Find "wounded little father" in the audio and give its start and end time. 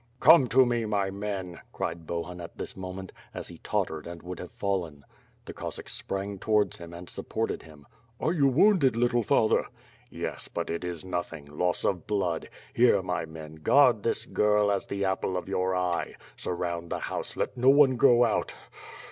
8.47-9.57